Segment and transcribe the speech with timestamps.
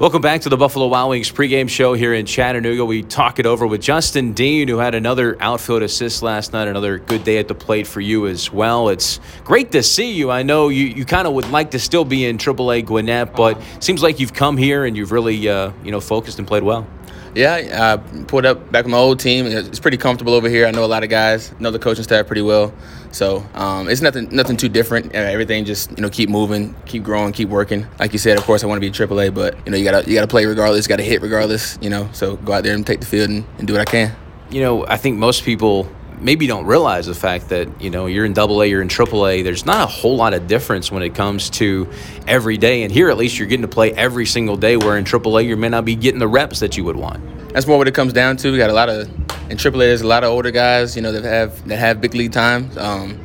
[0.00, 2.86] Welcome back to the Buffalo Wild Wings pregame show here in Chattanooga.
[2.86, 6.96] We talk it over with Justin Dean, who had another outfield assist last night, another
[6.96, 8.88] good day at the plate for you as well.
[8.88, 10.30] It's great to see you.
[10.30, 13.60] I know you, you kind of would like to still be in AAA Gwinnett, but
[13.80, 16.86] seems like you've come here and you've really uh, you know focused and played well.
[17.34, 19.46] Yeah, I pulled up back with my old team.
[19.46, 20.66] It's pretty comfortable over here.
[20.66, 22.74] I know a lot of guys, know the coaching staff pretty well.
[23.12, 25.14] So um, it's nothing nothing too different.
[25.14, 27.86] Everything just you know keep moving, keep growing, keep working.
[27.98, 30.08] Like you said, of course I want to be AAA, but you know you gotta
[30.08, 31.78] you gotta play regardless, got to hit regardless.
[31.80, 33.90] You know, so go out there and take the field and, and do what I
[33.90, 34.14] can.
[34.50, 35.88] You know, I think most people
[36.20, 39.26] maybe don't realize the fact that you know you're in double A, you're in triple
[39.26, 39.42] A.
[39.42, 41.88] There's not a whole lot of difference when it comes to
[42.26, 42.82] every day.
[42.82, 44.76] And here, at least, you're getting to play every single day.
[44.76, 47.22] Where in triple A, you may not be getting the reps that you would want.
[47.52, 48.52] That's more what it comes down to.
[48.52, 49.08] We got a lot of
[49.50, 49.86] in triple A.
[49.86, 52.70] There's a lot of older guys, you know, that have that have big league time.
[52.78, 53.18] Um,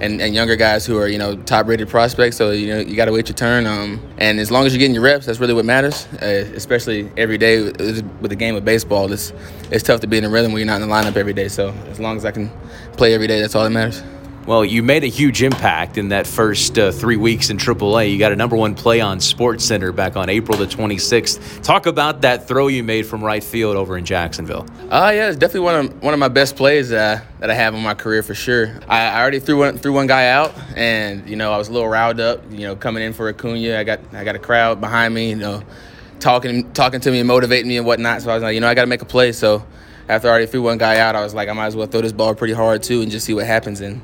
[0.00, 2.36] and, and younger guys who are you know top rated prospects.
[2.36, 3.66] So you know you got to wait your turn.
[3.66, 6.06] Um, and as long as you're getting your reps, that's really what matters.
[6.20, 9.32] Uh, especially every day with the game of baseball, it's
[9.70, 11.48] it's tough to be in a rhythm when you're not in the lineup every day.
[11.48, 12.50] So as long as I can
[12.96, 14.02] play every day, that's all that matters.
[14.48, 18.10] Well, you made a huge impact in that first uh, three weeks in AAA.
[18.10, 21.62] You got a number one play on Sports Center back on April the 26th.
[21.62, 24.66] Talk about that throw you made from right field over in Jacksonville.
[24.90, 27.74] Uh, yeah, it's definitely one of one of my best plays uh, that I have
[27.74, 28.80] in my career for sure.
[28.88, 31.72] I, I, already threw one threw one guy out, and you know I was a
[31.74, 32.40] little riled up.
[32.50, 35.28] You know, coming in for Acuna, I got I got a crowd behind me.
[35.28, 35.62] You know,
[36.20, 38.22] talking talking to me and motivating me and whatnot.
[38.22, 39.32] So I was like, you know, I got to make a play.
[39.32, 39.62] So
[40.08, 42.00] after I already threw one guy out, I was like, I might as well throw
[42.00, 43.82] this ball pretty hard too and just see what happens.
[43.82, 44.00] And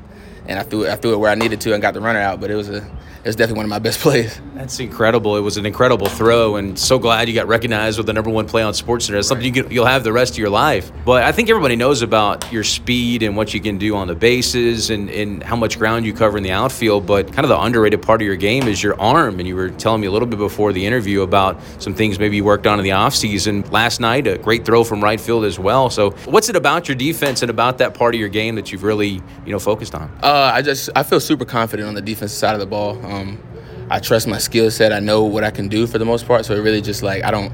[0.47, 2.19] and I threw it, I threw it where I needed to and got the runner
[2.19, 2.39] out.
[2.39, 2.77] But it was a
[3.25, 4.39] it was definitely one of my best plays.
[4.53, 5.35] That's incredible.
[5.35, 8.45] It was an incredible throw, and so glad you got recognized with the number one
[8.47, 9.17] play on SportsCenter.
[9.17, 10.91] It's something you can, you'll have the rest of your life.
[11.03, 14.13] But I think everybody knows about your speed and what you can do on the
[14.13, 17.07] bases and, and how much ground you cover in the outfield.
[17.07, 19.39] But kind of the underrated part of your game is your arm.
[19.39, 22.35] And you were telling me a little bit before the interview about some things maybe
[22.35, 23.71] you worked on in the offseason.
[23.71, 25.89] Last night, a great throw from right field as well.
[25.89, 28.83] So, what's it about your defense and about that part of your game that you've
[28.83, 30.11] really you know focused on?
[30.21, 33.03] Uh, I just I feel super confident on the defensive side of the ball.
[33.05, 33.41] Um,
[33.89, 34.91] I trust my skill set.
[34.91, 36.45] I know what I can do for the most part.
[36.45, 37.53] So it really just like I don't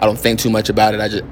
[0.00, 1.00] I don't think too much about it.
[1.00, 1.24] I just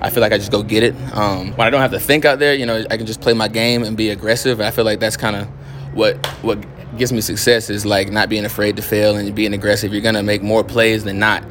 [0.00, 0.94] I feel like I just go get it.
[1.12, 3.32] Um, when I don't have to think out there, you know, I can just play
[3.32, 4.60] my game and be aggressive.
[4.60, 5.46] I feel like that's kind of
[5.94, 6.64] what what
[6.96, 9.92] gives me success is like not being afraid to fail and being aggressive.
[9.92, 11.42] You're gonna make more plays than not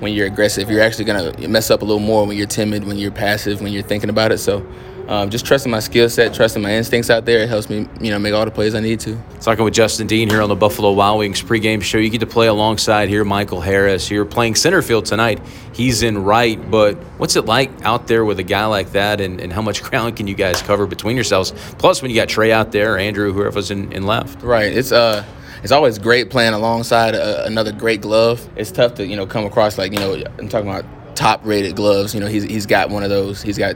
[0.00, 0.70] when you're aggressive.
[0.70, 3.72] You're actually gonna mess up a little more when you're timid, when you're passive, when
[3.72, 4.38] you're thinking about it.
[4.38, 4.66] So
[5.10, 8.12] um, just trusting my skill set, trusting my instincts out there, it helps me, you
[8.12, 9.20] know, make all the plays I need to.
[9.40, 11.98] Talking with Justin Dean here on the Buffalo Wild Wings pregame show.
[11.98, 14.08] You get to play alongside here Michael Harris.
[14.08, 15.40] You're playing center field tonight.
[15.74, 19.40] He's in right, but what's it like out there with a guy like that, and,
[19.40, 21.50] and how much ground can you guys cover between yourselves?
[21.78, 24.40] Plus, when you got Trey out there, Andrew, whoever's in, in left.
[24.44, 24.72] Right.
[24.72, 25.24] It's uh
[25.64, 28.48] it's always great playing alongside a, another great glove.
[28.54, 30.84] It's tough to you know come across like you know I'm talking about
[31.16, 32.14] top rated gloves.
[32.14, 33.42] You know he's he's got one of those.
[33.42, 33.74] He's got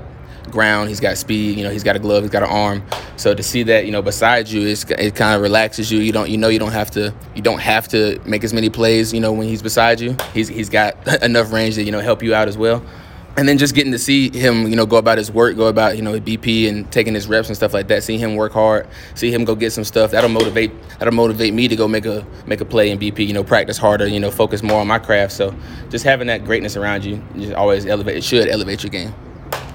[0.51, 0.89] ground.
[0.89, 1.59] He's got speed.
[1.59, 2.23] You know, he's got a glove.
[2.23, 2.83] He's got an arm.
[3.17, 6.01] So to see that, you know, beside you, it's, it kind of relaxes you.
[6.01, 8.71] You don't, you know, you don't have to, you don't have to make as many
[8.71, 9.13] plays.
[9.13, 12.23] You know, when he's beside you, he's he's got enough range to you know help
[12.23, 12.85] you out as well.
[13.37, 15.97] And then just getting to see him, you know, go about his work, go about,
[15.97, 18.05] you know, BP and taking his reps and stuff like that.
[18.05, 20.13] See him work hard, see him go get some stuff.
[20.13, 20.71] That'll motivate.
[21.01, 23.27] That'll motivate me to go make a make a play in BP.
[23.27, 24.07] You know, practice harder.
[24.07, 25.33] You know, focus more on my craft.
[25.33, 25.53] So
[25.91, 28.17] just having that greatness around you, just always elevate.
[28.17, 29.13] It should elevate your game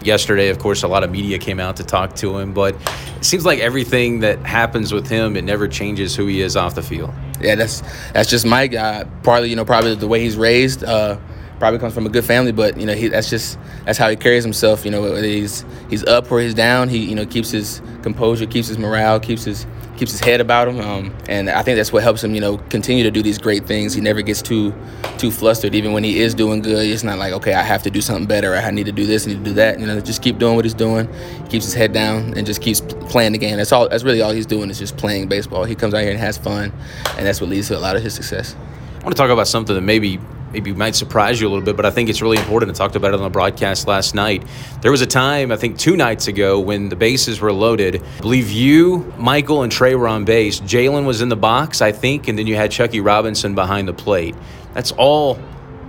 [0.05, 2.75] yesterday, of course, a lot of media came out to talk to him, but
[3.17, 6.75] it seems like everything that happens with him, it never changes who he is off
[6.75, 7.13] the field.
[7.41, 8.73] Yeah, that's that's just Mike.
[8.73, 10.83] Uh, partly, you know, probably the way he's raised.
[10.83, 11.17] Uh,
[11.59, 14.15] probably comes from a good family, but you know, he, that's just that's how he
[14.15, 14.85] carries himself.
[14.85, 18.67] You know, he's he's up or he's down, he you know keeps his composure, keeps
[18.69, 22.01] his morale, keeps his keeps his head about him, um, and I think that's what
[22.03, 23.93] helps him, you know, continue to do these great things.
[23.93, 24.73] He never gets too
[25.17, 26.87] too flustered, even when he is doing good.
[26.87, 28.55] It's not like, okay, I have to do something better.
[28.55, 29.79] I need to do this, I need to do that.
[29.79, 31.11] You know, just keep doing what he's doing.
[31.43, 33.57] He keeps his head down and just keeps playing the game.
[33.57, 33.89] That's all.
[33.89, 35.65] That's really all he's doing is just playing baseball.
[35.65, 36.71] He comes out here and has fun,
[37.17, 38.55] and that's what leads to a lot of his success.
[38.99, 40.19] I want to talk about something that maybe
[40.51, 42.71] maybe might surprise you a little bit, but I think it's really important.
[42.71, 44.43] I talked about it on the broadcast last night.
[44.81, 48.03] There was a time, I think two nights ago, when the bases were loaded.
[48.03, 50.59] I believe you, Michael, and Trey were on base.
[50.59, 53.93] Jalen was in the box, I think, and then you had Chucky Robinson behind the
[53.93, 54.35] plate.
[54.73, 55.39] That's all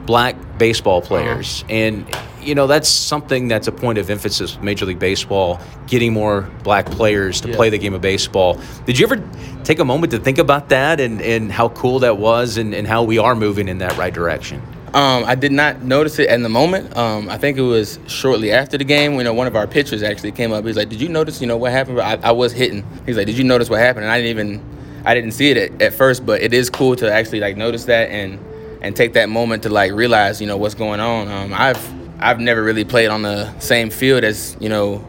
[0.07, 1.63] black baseball players.
[1.63, 1.73] Uh-huh.
[1.73, 6.13] And you know that's something that's a point of emphasis with Major League Baseball, getting
[6.13, 7.57] more black players to yeah.
[7.57, 8.61] play the game of baseball.
[8.87, 9.23] Did you ever
[9.65, 12.87] take a moment to think about that and, and how cool that was and, and
[12.87, 14.63] how we are moving in that right direction?
[14.93, 16.97] Um, I did not notice it in the moment.
[16.97, 19.15] Um, I think it was shortly after the game.
[19.15, 20.65] You know, one of our pitchers actually came up.
[20.65, 21.41] He's like, "Did you notice?
[21.41, 22.85] You know what happened?" I, I was hitting.
[23.07, 25.57] He's like, "Did you notice what happened?" And I didn't even, I didn't see it
[25.57, 26.27] at, at first.
[26.27, 28.41] But it is cool to actually like notice that and
[28.83, 31.29] and take that moment to like realize, you know, what's going on.
[31.29, 35.05] Um, I've I've never really played on the same field as you know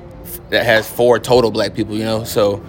[0.50, 1.96] that has four total black people.
[1.96, 2.64] You know, so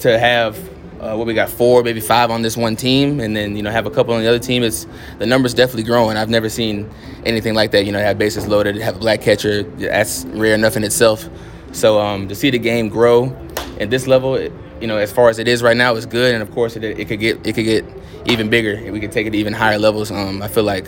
[0.00, 0.56] to have
[1.00, 3.70] uh, what we got four, maybe five on this one team, and then you know
[3.70, 4.62] have a couple on the other team.
[4.62, 4.86] It's
[5.18, 6.16] the numbers definitely growing.
[6.16, 6.88] I've never seen
[7.26, 7.84] anything like that.
[7.84, 9.64] You know, have bases loaded, have a black catcher.
[9.64, 11.28] That's rare enough in itself.
[11.72, 13.36] So um, to see the game grow
[13.80, 16.34] at this level, it, you know, as far as it is right now, is good.
[16.34, 17.84] And of course, it, it could get it could get
[18.26, 18.92] even bigger.
[18.92, 20.12] We could take it to even higher levels.
[20.12, 20.86] Um, I feel like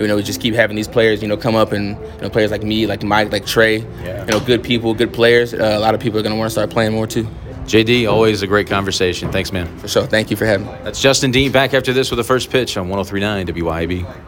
[0.00, 2.30] you know, we just keep having these players, you know, come up and you know,
[2.30, 4.24] players like me, like Mike, like Trey, yeah.
[4.24, 5.52] you know, good people, good players.
[5.52, 7.28] Uh, a lot of people are going to want to start playing more too.
[7.64, 9.30] JD, always a great conversation.
[9.30, 9.78] Thanks, man.
[9.78, 10.06] For sure.
[10.06, 10.72] Thank you for having me.
[10.82, 14.24] That's Justin Dean back after this with the first pitch on 1039 WYAB.